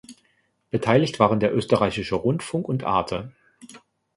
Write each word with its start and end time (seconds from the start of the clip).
Beteiligt 0.71 1.19
waren 1.19 1.39
der 1.39 1.53
Österreichische 1.55 2.15
Rundfunk 2.15 2.67
und 2.67 2.83
Arte. 2.83 3.33